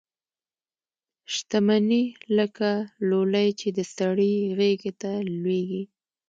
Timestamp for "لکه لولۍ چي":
2.37-3.67